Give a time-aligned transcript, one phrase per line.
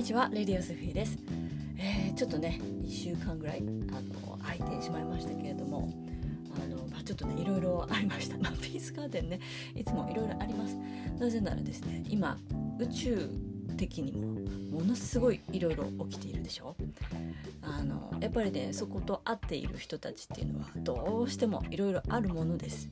[0.00, 1.18] にちはレディオスフィーです、
[1.76, 5.92] えー、ちょっとね1週間ぐらいあの空いてしまいましたけれども
[6.56, 9.40] あの、まあ、ちょっとねいろいろありました、まあ、ピースガーデンね
[9.74, 10.74] いつもいろいろあります。
[11.18, 12.38] なぜならですね今
[12.78, 13.30] 宇宙
[13.76, 14.12] 的に
[14.72, 16.74] もものすごいいろいろ起きているでしょ。
[17.60, 22.88] あのやっぱりねそこと会っている人たちっていうのはどうしてもいろいろあるものです。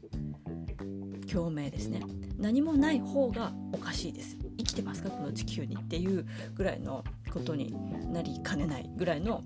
[1.32, 2.02] 共鳴ですね。
[2.36, 4.36] 何もない方がおかしいです。
[4.58, 5.08] 生きてますか？
[5.08, 7.74] この地球にっていうぐらいのことに
[8.12, 9.42] なりかねないぐらいの、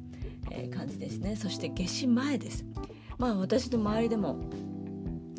[0.50, 1.36] えー、感じですね。
[1.36, 2.64] そして夏至前です。
[3.18, 4.36] まあ私の周りでも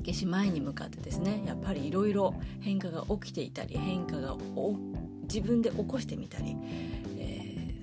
[0.04, 4.36] 夏至前に向かってですねやっぱりいろいろ変化が起きていたり変化が
[5.23, 6.55] 自分で起こしてみたり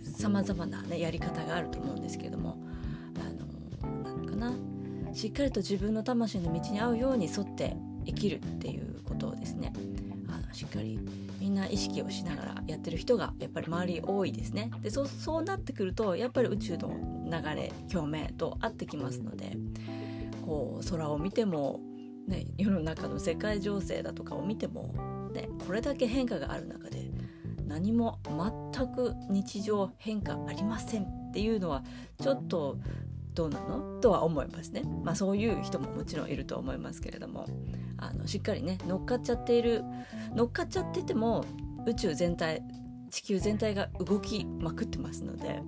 [0.03, 2.63] さまざまな、ね、やり方があると思うんですけども
[3.19, 4.53] あのなんかな。
[5.13, 9.73] しっかりと自分の魂の道に合うように沿って生きるっていうことをですね。
[10.29, 11.01] あのしっかり
[11.41, 14.71] みんな意識をしながらやってる人がやっぱり周り多いですね。
[14.83, 15.07] でそ
[15.39, 19.57] うなってくるとやっぱり宇宙の流れ共鳴と合ってきますので
[20.45, 21.81] こう空を見ても、
[22.27, 27.11] ね、世の中の世界情勢だとかを見ても、ね、これだけ変化がある中で
[27.67, 28.19] 何も
[28.73, 31.85] 全く日常変化ありませんっていうのは
[32.21, 32.79] ちょっと
[33.41, 34.01] どうなの？
[34.01, 34.83] とは思いますね。
[35.03, 37.47] まあそういう人ももちろんいると思いますけれども。
[38.03, 39.83] あのしっかりね乗っかっちゃっている
[40.35, 41.45] 乗っかっちゃってても
[41.87, 42.63] 宇宙全体
[43.11, 45.63] 地球全体が動きまくってますので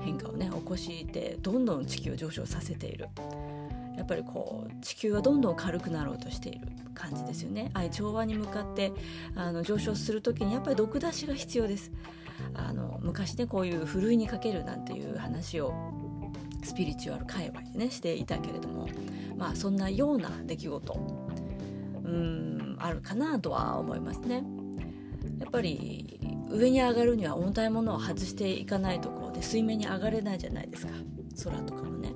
[0.00, 3.08] 変化をね起こしてどんどん地球を上昇させている。
[3.96, 7.72] やっぱりこう地球はどんどん軽くなろうとしている感じですよね。
[7.74, 8.92] 愛調和に向かって
[9.34, 11.90] あの上昇する時にやっぱり毒出しが必要です。
[12.54, 15.74] あの昔ねこういうふるいにかけるなんていう話を
[16.62, 18.88] スピリチュアル界隈でねしていたけれども
[19.36, 20.94] まあそんなような出来事
[22.04, 24.44] うんあるかなとは思いますね。
[25.38, 30.92] やっぱり上に上がるには重たいものを外していかないとこうで水面に上がれないじゃないですか
[31.44, 32.12] 空とかもね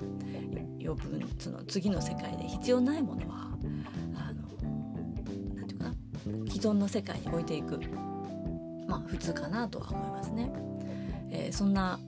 [0.79, 3.49] 余分その次の世界で必要ないものは
[4.15, 5.93] あのなんていうかな
[6.49, 7.79] 既存の世界に置いていく
[8.87, 10.51] まあ普通かなとは思いますね。
[11.29, 11.99] えー、そんな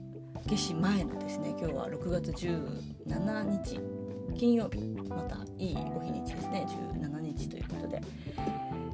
[0.46, 3.80] 夏至前のですね今日は6月17日
[4.36, 4.78] 金曜日
[5.08, 6.66] またいいお日にちですね。
[6.68, 8.00] 17日ということで、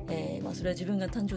[0.08, 1.34] えー、まあ、それは自分が誕生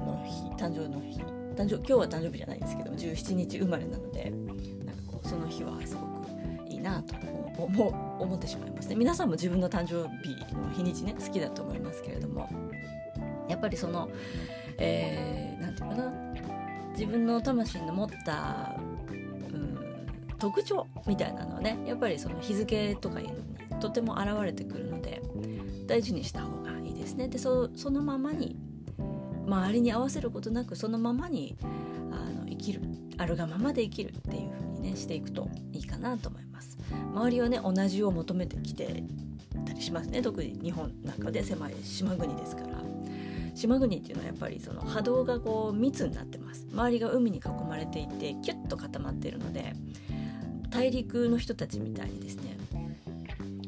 [0.00, 1.20] の日誕生の日
[1.54, 7.14] 誕生今日は誕生日じゃないんですけども17日生まれなのでなんかこうその日はすごくいいなと
[7.58, 8.96] 思思ってしまいますね。
[8.96, 12.48] 皆さんも自分の誕生日の日にちね好きだと思いますけれども
[13.48, 14.10] やっぱりその何、
[14.78, 16.26] えー、て言うかな。
[16.96, 18.74] 自分の魂の持った
[20.38, 25.22] 特徴みたいなのはねやっぱりその日付とかいうのにとても現れてくるので
[25.86, 27.28] 大事にした方がいいですね。
[27.28, 28.56] でそのままに
[29.46, 31.56] 周りに合わせることなくそのままに
[32.10, 32.80] あの生きる
[33.16, 36.76] あるがままで生きるっていう風にねしていくといいかなと思います。
[37.14, 39.04] 周りはね同じを求めてきて
[39.64, 40.22] たりしますね。
[40.22, 42.82] 特に日本なんかで狭い島国ですから。
[43.54, 46.66] 島国っていうのはやっぱりその波動がこう密になってます。
[46.70, 49.72] 周りが海に囲まれていてキュッと固まっているので
[50.76, 52.58] 大陸の人たちみたいにですね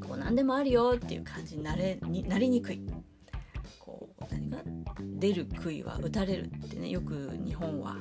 [0.07, 2.81] こう何でもあるよっていう感じになれになりにくい
[3.79, 4.59] こう何が
[5.01, 7.97] 出る杭は打たれるってねよく日本は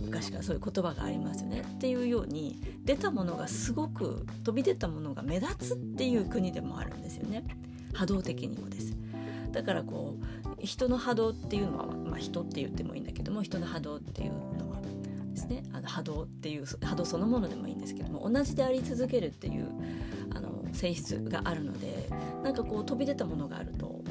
[0.00, 1.60] 昔からそういう言葉がありますよね。
[1.60, 7.44] っていうように出たものがすごく飛び出たものが目立つっていう国でもあるんですよね。
[7.92, 8.96] 波動的にもです。
[9.52, 14.32] だからこう人の波動っていうのは、まあ、人って言ってもいいんだけども人の波動っていう
[15.38, 15.62] ですね。
[15.72, 19.68] あの波動っていう波動そのものでもいいんですけども同じであり続けるっていう
[20.34, 22.08] あの性質があるので
[22.42, 24.02] なんかこう飛び出たものがあると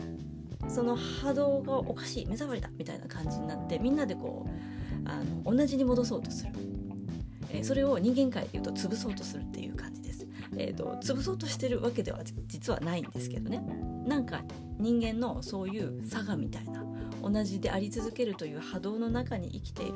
[0.70, 6.52] その波動がおかしい目障りだみたいな感じになってみんなでこうあの同じに戻そうとする、
[7.52, 10.28] えー、それを人間界でいうと潰そうとするっていう感じです、
[10.58, 13.64] えーと、潰そうとしてるわけでは実はないんですけどね。
[14.06, 14.42] なんか
[14.80, 16.86] 人間のそういう差がみたいな
[17.22, 19.94] 同じであり続けるという波動の中に生きている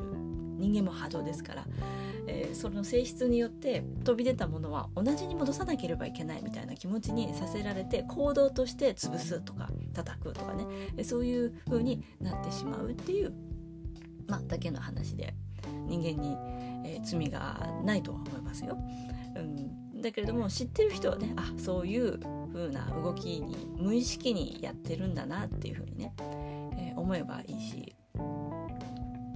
[0.62, 1.66] 人間も波動ですから、
[2.28, 10.66] えー、その性質によって飛び出たものは同じに戻さなければいけないみたいな気持ちにさせられて行動として潰すとか叩くとかね
[11.04, 13.34] そういう風になってしまうっていう、
[14.28, 15.34] まあ、だけの話で
[15.88, 16.38] 人間に、
[16.86, 18.78] えー、罪がないとは思いますよ。
[19.36, 22.20] うん、だけれども知ってる人はねあそういう
[22.54, 26.14] 風な動きに無意識にやってるんだなっていう風にね、
[26.78, 27.96] えー、思えばいいし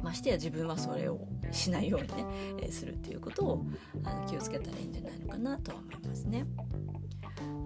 [0.05, 1.19] ましてや自分はそれを
[1.51, 2.25] しないようにね、
[2.61, 3.65] えー、するっていうことを
[4.03, 6.45] あの気をつけたらいいんじゃないのかなとは思いますね。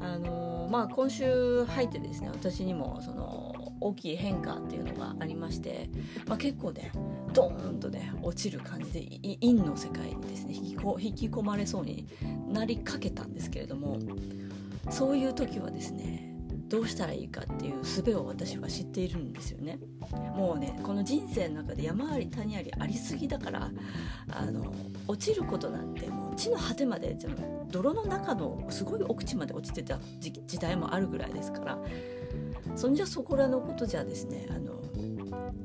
[0.02, 5.90] あのまあ、今週入ってですね私にもその大きい変化っていうのがありまして、
[6.26, 6.92] まあ、結構ね
[7.34, 12.08] ドーンとね落ちる感じで陰の世界にですね引きこ引き込まれそうに
[12.48, 14.00] なりかけたんですけれども
[14.90, 16.29] そういう時はですね
[16.70, 19.80] どうしたらいいかっていう術を私は知っているんですよね。
[20.36, 23.72] もうねこの人生の中で山あり谷ありありすぎだから
[24.32, 24.74] あの
[25.08, 27.18] 落ちることなんてもう地の果てまで
[27.70, 31.80] 泥の中のすごい奥地まで落ちてた時代もあるぐらいですから
[32.76, 34.80] そんじゃそこらのことじゃですねあの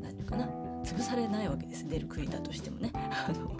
[0.00, 0.46] 何かな
[0.84, 2.90] 潰されないわけです出る杭だとしてもね。
[2.94, 3.54] あの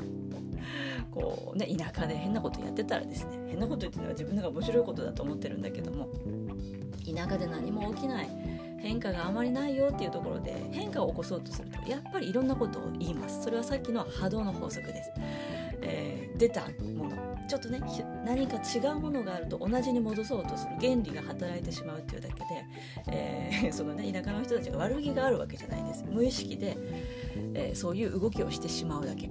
[1.11, 6.09] こうね田舎で変なことやってたらですね変なこと言ってるのは自分のが面白いことだと思ってるんだけども
[7.15, 8.29] 田舎で何も起きない
[8.79, 13.43] 変化があまりないよっていうところで変化を起こそうとするとやっぱりいろんなことを言います。
[13.43, 15.11] それはさっきの波動の法則です、
[15.81, 16.63] えー、出た
[16.95, 17.17] もの
[17.49, 17.81] ちょっとね
[18.25, 22.45] 何か違うものがあると同じに戻そうとする原理が働いてしまうっていうだけで、
[23.09, 26.05] えー、 そのね田舎の人たちが悪気があるわけじゃないです。
[26.07, 26.77] 無意識で、
[27.55, 29.31] えー、そういう動きをしてしまうだけ。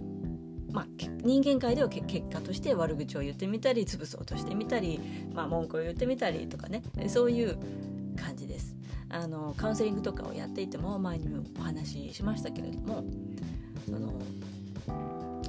[0.71, 0.87] まあ、
[1.23, 4.99] 人間界では結果として悪口を言ってみたり潰そうとしてみたり、
[5.33, 6.83] まあ、文句を言ってみたりとかね。
[7.07, 7.57] そういう
[8.15, 8.75] 感じです。
[9.09, 13.03] あのカウンセリングとかをやっていても前にもお話ししましたけれども
[13.85, 14.19] その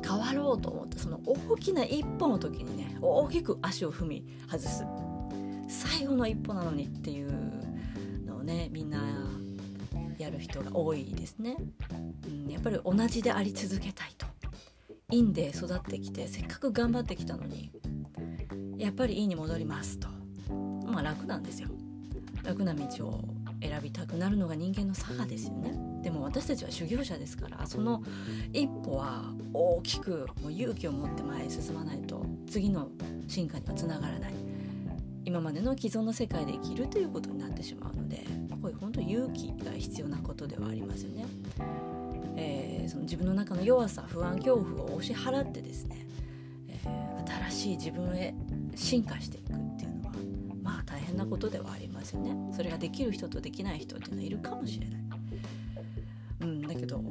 [0.06, 4.84] 変わろうと思ったその大きな一歩の時にね大きく足を踏み外す。
[5.66, 7.32] 最後の一歩なのにっていう
[8.26, 8.98] のをねみんな
[10.18, 11.56] やる人が多いですね、
[12.26, 14.23] うん、やっぱり同じであり続けたいと。
[15.14, 17.70] 院で育ってきてせっかく頑張ってきたのに
[18.76, 20.08] やっぱり院に戻りますと。
[20.86, 21.68] まあ楽なんですよ。
[22.42, 23.24] 楽な道を
[23.60, 25.72] 選びたくなるのが人間の差がですよね。
[26.02, 28.02] でも私たちは修行者ですからその
[28.52, 32.90] 一歩は大きくもう勇気を持って前へ進まないと次の
[33.26, 34.34] 進化にはつながらない。
[35.26, 38.26] 今までの既存の世界で生きるということになってしまうので
[38.60, 41.24] これ本当勇気が必要なことではありますよね。
[42.36, 46.06] えー、その自分の中の弱さ不安恐怖を押し払ってですね、
[46.68, 48.34] えー、新しい自分へ
[48.74, 50.14] 進化していくっていうのは
[50.62, 52.52] まあ大変なことではありますよね。
[52.54, 55.00] それができる人とできない人っていうのはいるかもしれない、
[56.40, 57.02] うん、だけど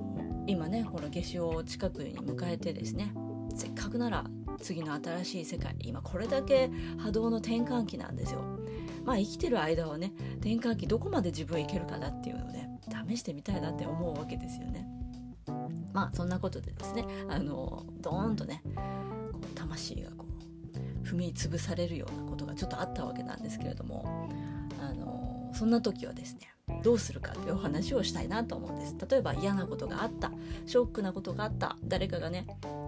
[0.47, 3.13] 今ねこの夏至を近くに迎えてですね
[3.55, 4.25] せっかくなら
[4.59, 8.41] 次の新しい世界今これだけ波動の転換期なんですよ。
[9.05, 12.69] まあ生きてる間はね転換期どこまで自分いけるかなっていうのをね
[13.07, 14.87] 試してみたいなって思うわけですよね。
[15.93, 18.61] まあそんなことでですねあのドーンとね
[19.31, 20.25] こう魂がこ
[21.05, 24.29] う踏み潰されるようなことがちょっとあったわけなんですけれども
[24.79, 28.95] あのそんな時はですねどうするかっていうお話をしたいなと思うんです。
[29.09, 30.31] 例えば嫌なことがあった
[30.65, 32.47] ショックなことがあった誰かがね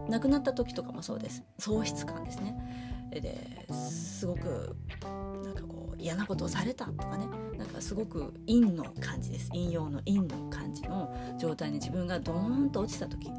[0.10, 1.44] 亡くなった時とかもそうです。
[1.60, 2.56] 喪失感ですね。
[3.12, 4.76] ですごく
[5.44, 7.28] なんかこう嫌なことをされたとかね
[7.58, 9.50] なんかすごく陰の感じです。
[9.50, 13.32] 陰陽の陰の感じの状態に自分がドーンと落ちた時、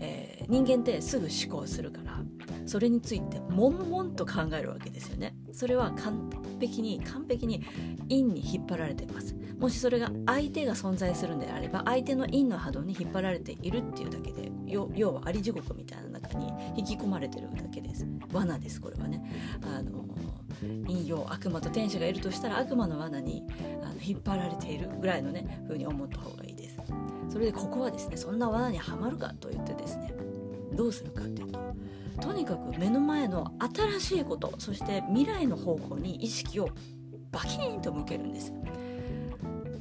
[0.00, 2.22] えー、人間ってすぐ思考するから
[2.66, 5.34] それについて悶々と考えるわけですよね。
[5.52, 7.64] それは完璧に完璧に
[8.08, 9.34] 陰に引っ張られています。
[9.58, 18.06] もしそれが相手が存在するんであれば相手の陰の波動に引っ張られているっていうだけで要はあり地獄みたいな中に引き込まれてるだけです。
[18.32, 19.20] 罠ですこれはね。
[19.62, 20.04] あの
[20.60, 23.44] 陰陽悪魔と天使がいるとしたら悪魔の罠に
[23.82, 26.78] あの引っ張られているぐらいのね風に思った方がいいです。
[27.30, 30.14] それでここはですねそんな罠にはまるかと言ってですね
[30.72, 31.60] どうするかっていうと
[32.20, 36.70] とにかく目の前の新しいことそして未来の方向に意識を
[37.30, 38.52] バキーンと向けるんです。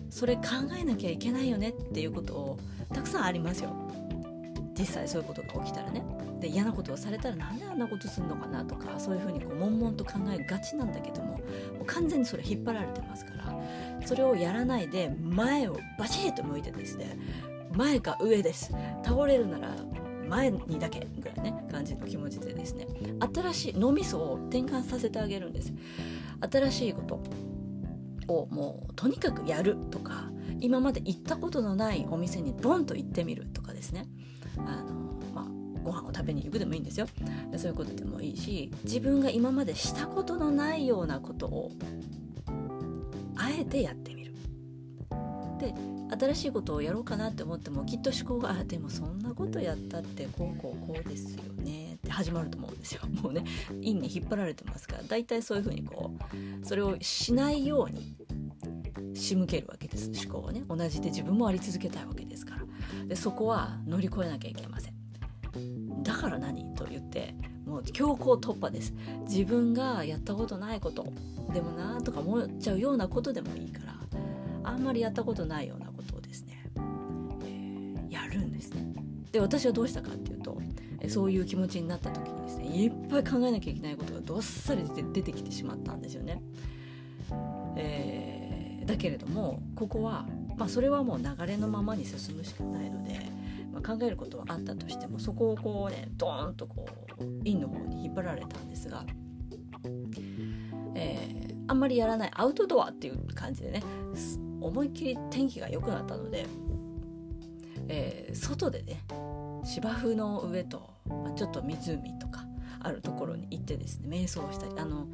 [0.10, 0.44] それ考
[0.80, 2.60] えなきゃいけないよねっていうことを
[2.94, 3.87] たくさんありますよ。
[4.78, 6.04] 実際そういうことが起きたらね。
[6.40, 11.40] で嫌なことをされたらなんであんなことするのかなとかそういうふうにこう悶々と考えがちなんだけどもも
[11.82, 13.60] う完全にそれ引っ張られてますから
[14.06, 17.18] それをやらないで前をバチッと向いてですね
[17.72, 18.72] 前か上です。
[19.04, 19.76] 倒れるなら
[20.28, 22.88] 前にだけぐらいね感じの気持ちでですね
[23.34, 25.74] 新しい脳みそを転換させてあげるんです。
[26.52, 27.22] 新しいこと
[28.28, 30.30] をもうとにかくやるとか
[30.60, 34.08] 今まで行ったことのないお店にボンと行ってみるとかですね。
[34.58, 35.46] あのまあ
[35.84, 37.08] ご飯を食べに行くでもいいんですよ。
[37.56, 41.72] そういうことでもいいし自分が今までしたことのないようなことを
[43.36, 44.34] あえてやってみる。
[45.60, 45.74] で
[46.10, 53.02] 新しいことをやろうかなって思ってもきっと思考が「あでもそんなことやったってこうこうこうですよね」って始まると思うんですよ。
[53.22, 56.12] もうね陰に引っ張られてますから大体そういうふうにこ
[56.62, 58.16] うそれをしないように
[59.18, 60.12] 仕向けるわけです。
[60.26, 60.64] 思考をね。
[60.70, 62.62] 同じで自分もあり続けたいわけですから。
[63.08, 64.94] でそこは乗り越えなきゃいけません。
[66.04, 66.74] だから何？
[66.76, 68.94] と言ってもう強行突破です。
[69.28, 71.06] 自分がやったことないこと
[71.54, 73.96] でもなとか思っちゃうようなことでもいいから
[74.64, 76.64] あんまりやったことないようなことをですね、
[77.46, 78.94] えー、やるんですね。
[79.32, 80.58] で私はどうしたかっていうと
[81.10, 84.84] そういう気持ちになった時にですねいっぱい考えなきゃいけないことがどっさり
[85.14, 86.42] 出てきてしまったんですよね、
[87.76, 88.17] えー、
[88.98, 90.26] けれどもここは、
[90.58, 93.38] まあ、それはもう流れのままに進むしかないので
[93.78, 96.88] まあ、考えることはあったとしてもそこをこうねドーンとこ
[97.20, 99.06] う陰の方に引っ張られたんですが、
[100.96, 103.84] えー、あんまりやらないアウトドアっていう感じでね
[104.62, 106.48] 思いっきり天気が良くなったので、
[107.88, 109.04] えー、外でね
[109.64, 112.46] 芝生の上と、まあ、ちょっと湖とか
[112.80, 115.08] あるところに行ってですね瞑想したりあの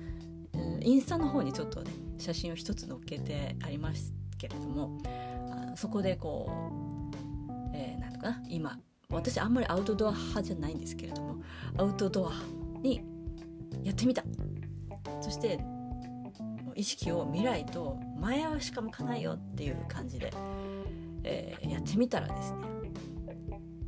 [0.80, 1.92] インスタの方にちょっとね
[2.24, 4.98] 写真を一つ載っけてありますけれども
[5.52, 6.94] あのそこでこう
[7.76, 8.78] えー、なんかな今
[9.10, 11.42] 私あんまりアウトドア派じゃないんですけれども
[11.78, 12.34] アウトドア
[12.82, 13.02] に
[13.84, 14.24] やってみた。
[15.22, 15.60] そして
[16.76, 20.34] 意識を未来と前はしか向かないよっていう感じで、
[21.24, 22.58] えー、やってみたらですね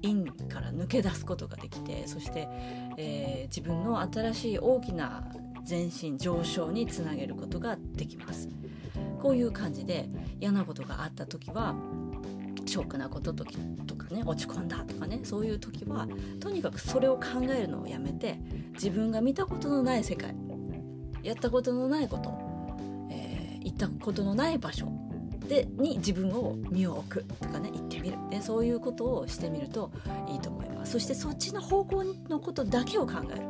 [0.02, 2.48] 陰から抜け出すことができてそして、
[2.98, 5.24] えー、自分の新しい大きな
[5.68, 8.50] 前進上昇につなげることができます。
[9.20, 10.08] こういう感じで
[10.40, 11.76] 嫌なことがあった時は
[12.66, 16.08] ショックなこととかね落ち込んだとかねそういう時は
[16.40, 18.38] とにかくそれを考えるのをやめて
[18.74, 20.36] 自分が見たことのない世界
[21.24, 22.32] やったことのないこと、
[23.12, 24.88] えー、行ったことのない場所
[25.48, 28.18] でに自分を身を置くとかね行ってみる。
[28.30, 29.92] でそういうことをしてみると
[30.28, 30.94] いいと思います。
[30.94, 33.42] そしてそっちの方向のことだけを考える、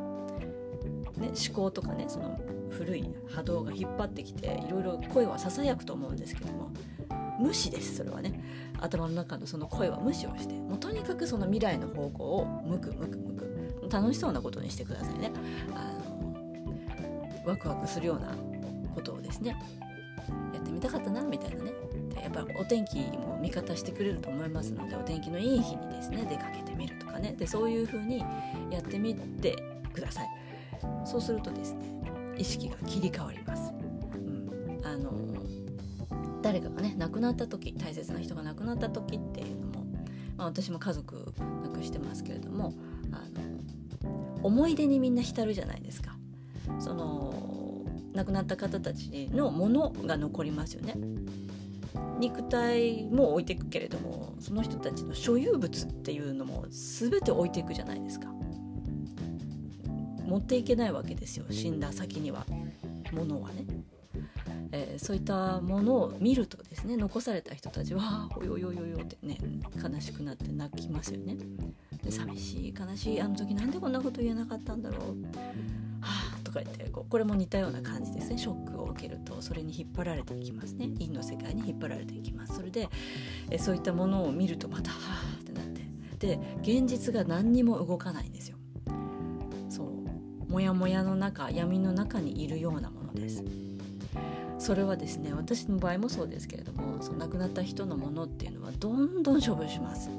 [1.18, 6.72] ね、思考とかねその古い波動が引っ張ってきていろいろ声はささやくと思うんですけども
[7.40, 8.42] 無視ですそれはね。
[8.80, 13.90] 頭の中のその声は無視をしてもうとにかくその未来の方向を向く向く向く。
[13.90, 15.32] 楽しそうなことにしてくださいね。
[15.74, 18.36] あのワクワクするような
[18.94, 19.56] ことをですね
[20.54, 21.72] やってみたかったなみたいなね。
[22.22, 27.36] やっぱお天気も味方してくれると思いますのでお天気のいい日にですね出かけてみるとかね。
[27.38, 28.20] でそういう風に
[28.72, 29.56] やってみて
[29.94, 30.30] ください。
[31.06, 31.86] そうするとですね
[32.38, 35.12] 意識が切り替わります、うん、あの
[36.42, 39.86] 誰かがね亡くなった時大切な人が亡くなった時っていうのも、
[40.38, 42.74] まあ、私も家族亡くしてますけれども
[43.12, 43.28] あ
[44.04, 46.16] の思い出にみんな浸るじゃないですか。
[46.80, 47.34] その
[48.14, 50.96] 亡くなった方たちのものが残りますよね。
[52.20, 58.28] 肉体も置いていくけれどもその人たちの所有物っていうのも全て置いていくじゃないですか
[60.26, 62.46] 持っていけないわけですよ死んだ先には。
[63.12, 63.66] ものはね。
[64.72, 69.38] えー、そういったものを見るとですね残された人たちは「およよよよ」ってね
[69.82, 71.38] 悲しくなって泣きますよね。
[72.04, 75.22] で寂しい悲しいあの時なんでこんなこと言えなかったんだろう。
[76.02, 78.38] はあとか言ってこうこれも似たような感じですね。
[78.38, 80.88] ショックを受けるとそれに引っ張られていきますね。
[81.00, 82.56] 陰の世界に引っ張られていきます。
[82.56, 82.90] それで
[83.50, 84.98] えそういったものを見るとまたは
[85.38, 85.86] あってなって。
[86.18, 88.55] で現実が何にも動かないんですよ。
[90.56, 93.44] モヤモヤの中闇の中にいるようなものです
[94.58, 100.10] それはですね私の場合もそうですけれどもその亡くなった人のものっていうのはどんどん処分します。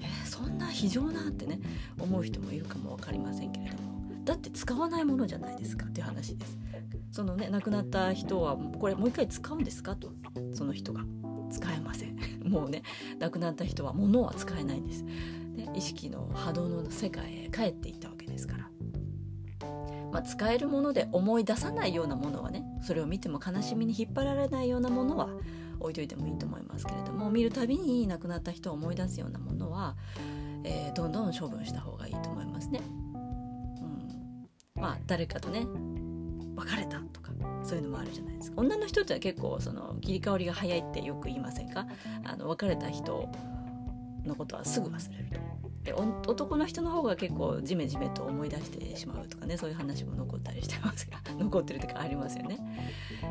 [0.00, 1.60] えー、そんな非常なってね
[2.00, 6.56] 思う人もいるかも分かりませんけれどもだって使わないものじゃないですかっていう話です。
[7.12, 10.10] そのね亡くなった人はこれもう一回使うんですかと
[10.54, 11.04] その人が
[11.50, 12.16] 使えません
[12.48, 12.82] もうね
[13.18, 15.04] 亡くなった人は物は使えないんです。
[15.04, 18.15] で意識の波動の世界へ帰っていったわ。
[20.16, 25.28] まあ、使えるもので思い出さないようなものはねそれを見ても悲しみに引っ張られないようなものは
[25.78, 29.94] 置いといてもいいと思いますけれども見るたびに亡くなった人を思い出すようなものは、
[30.64, 32.80] えー、どんどん処分した方がいいと思いますね。
[34.74, 35.66] うん、まあ誰かとね
[36.56, 37.32] 別れたとか
[37.62, 38.56] そういうのもあるじゃないですか。
[38.58, 41.86] 女の人っては結構その切り替わりが早いってよく言いませんか？
[42.24, 43.28] あの別れた人
[44.24, 45.55] のことはすぐ忘れると。
[45.86, 52.58] で男の人の方が結構ジメジメと思い出してしまうとかねそういう話も残ったりしてますが 残ってるとかありますよね、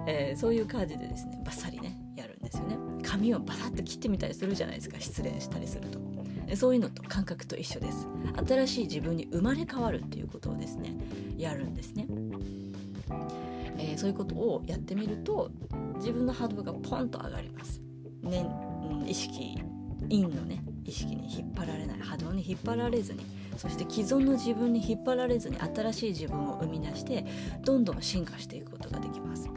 [0.08, 2.78] えー、そういう感じでですねバッサリねやるんですよね。
[3.04, 6.00] 髪をバサッと切ってみたりするじゃないですか失恋したりすると。
[6.56, 8.08] そういうのと感覚と一緒です。
[8.48, 10.96] 新しい自分に生まれ変わるっていうことをですね
[11.38, 12.08] やるんですね、
[13.78, 15.52] えー、そういうことをやってみると
[15.96, 17.82] 自分のハードルがポンと上がります。
[18.22, 18.46] ね、
[18.90, 19.62] うん、意識
[20.10, 23.25] 陰のね意識に引っ張られない波動に引っ張られずに
[23.58, 27.25] そして既存の自分に引っ張られずに新しい自分を生み出して
[27.63, 29.50] どんどん進化していくことができます。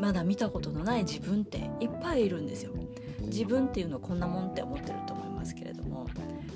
[0.00, 2.72] まだ見たことのない自分っていっぱいいるんですよ。
[3.22, 6.06] 自分っていうのはこんなもんって思ってると思いますけれども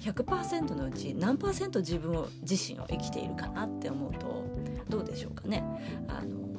[0.01, 4.45] 100%のうち何パーセント自分を自身を生きているかなって思うと
[4.89, 5.65] どうでしょうかね。
[6.07, 6.51] あの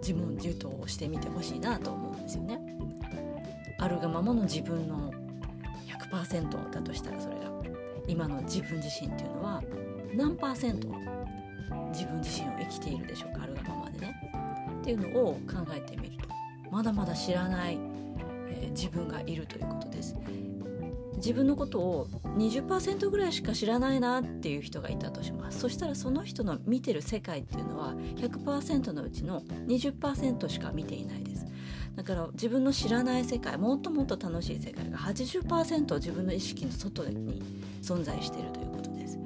[0.00, 2.60] 自問自答をしてみてほしいなと思うんですよね。
[3.78, 5.12] あるがままの自分の
[6.12, 7.46] 100%だとしたらそれが。
[8.08, 9.62] 今の自分自身っていうのは
[10.14, 10.88] 何パーセント
[11.92, 14.32] 自分自身を生きているでしょうかあるがままでね。
[14.80, 16.28] っていうのを考えてみると
[16.70, 17.78] まだまだ知らない、
[18.48, 20.16] えー、自分がいるということです。
[21.16, 25.60] 自分のことを20%ぐらいしか知らないなっていう人がいたとします。
[25.60, 31.25] そしたらその人の見てる世界っていうのは100%のうちの20%しか見ていない。
[31.96, 37.42] だから自分の知らない世界もっともっと楽しい世界が80%自分の意識の外に
[37.82, 39.18] 存在しているということです。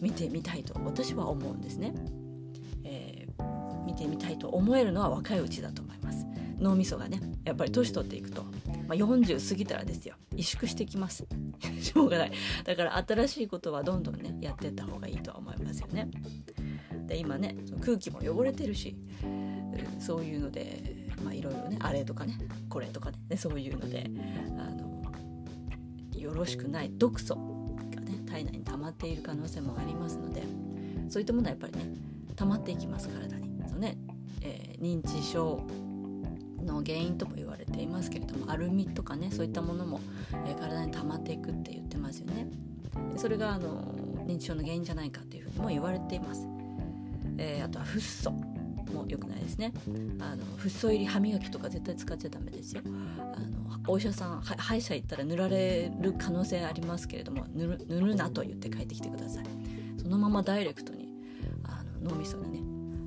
[0.00, 1.92] 見てみたいと私は思うんですね、
[2.84, 6.26] えー、見てみたいと思えるのは若いうちだと思います。
[6.58, 8.50] 脳みそがねやっぱり年取っていくと、ま
[8.90, 10.14] あ、40過ぎたらですよ。
[10.34, 11.26] 萎縮してきます。
[11.82, 12.32] しょうがない。
[12.64, 16.10] だから新しいことはどんどんねやってった方がいいとは思いますよね。
[17.06, 18.96] で今ね空気も汚れてるし
[19.98, 24.10] そういうのでまあいろいろねあれとかねこれとかねそういうので
[24.58, 25.02] あの
[26.18, 27.34] よろしくない毒素
[27.94, 30.42] がね体内に溜まっている可能性もありますので
[31.08, 31.94] そういったものはやっぱりね
[32.36, 33.50] 溜まっていきます体に。
[33.68, 33.96] そうね、
[34.42, 35.62] えー、認知症
[36.64, 40.00] の原因とも言われていますけれどもアルミとかねそういったものも、
[40.46, 42.48] えー、体に溜まっていくって言ってますよね。
[43.16, 43.94] それがあの
[44.26, 46.46] 認知症の原因じゃないかっていうふうにも言われています、
[47.38, 48.49] えー、あとはフッ素。
[48.90, 49.72] も良くないですね。
[50.20, 52.82] あのフッ素入り歯磨きとか絶対使っちゃダメですよ。
[52.84, 59.44] あのお医者さん歯医者行ったら塗られる可能性ありますけれども塗る塗るなと言って帰ってきてください。
[60.02, 61.08] そのままダイレクトに
[61.64, 62.60] あの脳みそにね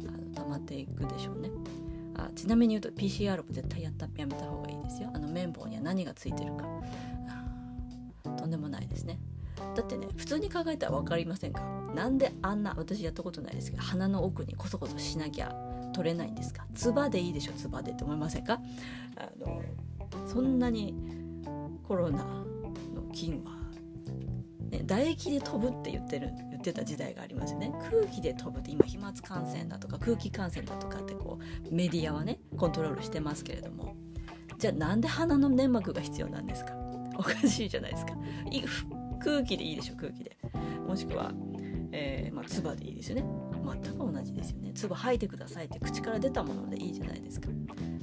[0.08, 1.50] あの溜まっていくでしょうね。
[2.16, 5.10] あちなみに言うと PCR も絶対やったやめた方がいいですよ。
[5.14, 6.66] あの綿棒には何がついてるか。
[8.38, 9.20] とんでもないですね。
[9.76, 11.62] だってね普通に考えたら分かりませんか？
[11.96, 15.56] なんであんな私やったことないですけど鼻の奥にコソコソしなきゃ
[15.94, 16.66] 取れないんですか？
[16.76, 17.54] 唾でいいでしょ？
[17.54, 18.60] 唾でって思いませんか？
[19.16, 19.62] あの
[20.28, 20.96] そんなに
[21.88, 23.52] コロナの菌は、
[24.70, 27.72] ね、唾液で飛ぶって言ってる言ってた時代がありますよね。
[27.90, 33.96] 空気で飛ぶって今飛沫感染だとか空気感染だとかってこうメディアはねコントロールしてますけれども。
[34.58, 36.74] じゃあなんで鼻の粘膜が必要なんですか？
[37.18, 38.14] おかしいじゃないですか。
[39.24, 39.96] 空気でいいでしょ？
[39.96, 40.38] 空気で。
[40.88, 41.32] もしくは
[41.96, 43.26] えー、まあ、唾でいいですよね。
[43.64, 44.72] 全く同じですよね。
[44.74, 47.50] 唾吐いてくださいって口から出たものでいいじゃないですか。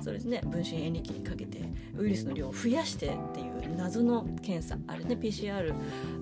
[0.03, 0.41] それですね。
[0.47, 1.61] 分子塩リキにかけて
[1.97, 4.79] ウイルスの量を増やしてっていう謎の検査。
[4.87, 5.75] あれね PCR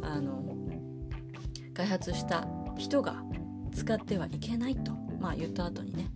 [0.03, 0.43] あの
[1.75, 2.47] 開発した
[2.77, 3.23] 人が
[3.73, 6.11] 使ってはいけないと、まあ、言った後にね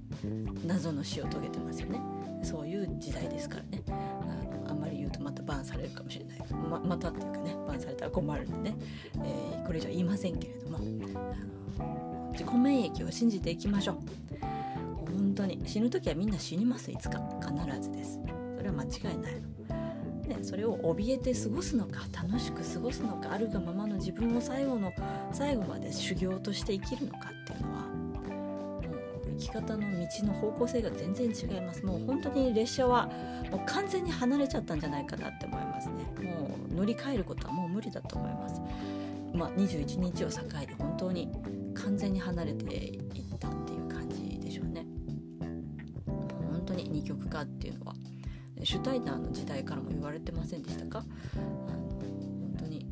[0.66, 2.00] 謎の死を遂げてますよね。
[2.42, 3.82] そういう時代ですからね。
[3.88, 6.38] あのあんまり言うとまたバンされるかもしれない。
[6.52, 8.76] ままたっていうかねバンされたら困るんでね、
[9.24, 12.11] えー、これ以上言いませんけれども。
[12.32, 13.96] 自己免疫を信じていきましょう。
[15.12, 15.62] 本当に。
[15.66, 17.20] 死ぬ時はみんな死にますいつか。
[17.40, 18.18] 必ずです。
[18.56, 19.52] それは間違いない。
[20.32, 24.92] の、ね、それを怯えて過ごすのか楽しく過ごすのかあるがままの自分を最後の
[25.32, 27.82] 最後まで修行として生きるのかっていうのは
[29.38, 31.84] 生き方の道の方向性が全然違います。
[31.84, 33.06] もう本当に列車は
[33.50, 36.04] もう完全に離れちゃったんじゃないかなって思いますね。
[36.22, 38.60] もう乗り換えることはもう無理だと思います。
[39.34, 41.32] まあ、21日を境に本当に
[41.82, 43.00] 完全に離れていっ
[43.38, 44.86] たっていう感じでしょうね。
[46.06, 47.94] 本当に二極化っていうのは。
[48.64, 51.04] シュタイナーの時代からも言われてませんでしたか？
[51.34, 51.40] あ
[51.72, 52.86] の本当に、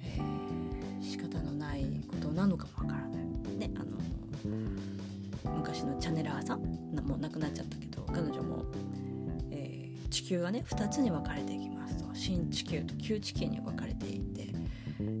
[0.00, 3.56] えー、仕方のないことなのかもわからない。
[3.58, 3.98] ねあの
[5.58, 6.60] 昔のチャネラーさん
[7.06, 8.64] もう亡くなっちゃったけど彼女も、
[9.50, 12.14] えー、地球がね2つに分かれていきますと。
[12.14, 14.46] 新地球と旧地球に分かれていて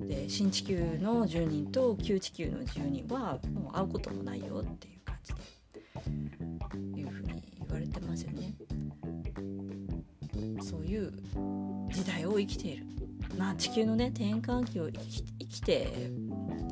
[0.06, 8.54] で新地球の住人と旧地球の住人はもう会うこともないよっていう感じでいうふうに言われてますよね。
[10.62, 11.12] そういう
[11.90, 12.84] 時代を生きている。
[13.38, 16.10] まあ地球のね転換期を生き生きて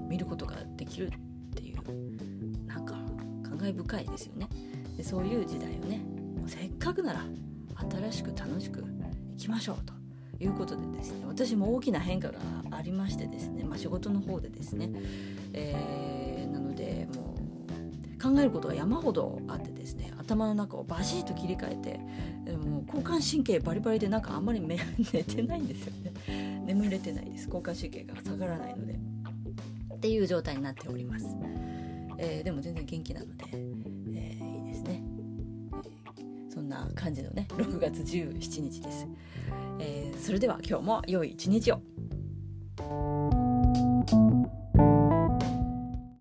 [0.08, 1.10] 見ることができるっ
[1.54, 2.94] ていうなんか
[3.42, 4.48] 感慨深いですよね。
[4.96, 6.04] でそういう時代をね
[6.46, 7.24] せっかくなら
[8.10, 8.84] 新しく楽しく
[9.32, 9.97] いきましょうと
[10.40, 12.38] いうことでですね私も大きな変化が
[12.70, 14.90] ありましてですね、まあ、仕事の方でですね、
[15.52, 21.98] えー、なのでもう考えることが山ほどあってですね頭の中をバシッと切り替えて
[22.56, 24.76] もう交感神経バリバリでなんかあんまり 寝
[25.24, 25.92] てないんですよ
[26.26, 26.64] ね。
[26.66, 27.44] 眠れてないです。
[27.44, 28.98] 交感神経が下がらないので。
[29.98, 31.26] っていう状態になっております、
[32.18, 35.02] えー、でも全然元気なので、えー、いいですね、
[36.48, 39.08] そんな感じのね6月17日です、
[39.80, 41.80] えー、それでは今日も良い一日を。